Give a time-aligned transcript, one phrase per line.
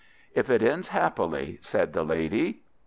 [0.33, 2.63] "If it ends happily," said the lady.